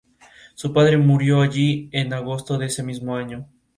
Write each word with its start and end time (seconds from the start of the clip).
Su 0.55 0.73
padre 0.73 0.97
murió 0.97 1.41
allí 1.41 1.87
en 1.91 2.11
agosto 2.11 2.57
de 2.57 2.65
ese 2.65 2.81
mismo 2.81 3.15
año. 3.17 3.47